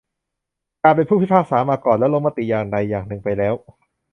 [0.83, 3.53] การเป็นผู้พิพากษามาก่อนแล้วลงมติอย่างใดอย่างหนึ่งไปแล้ว